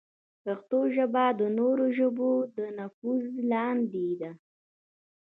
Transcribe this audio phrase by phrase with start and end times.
[0.43, 4.31] پښتو ژبه د نورو ژبو د نفوذ لاندې ده.